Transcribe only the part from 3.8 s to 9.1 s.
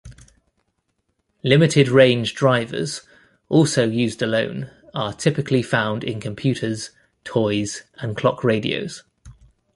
used alone, are typically found in computers, toys, and clock radios.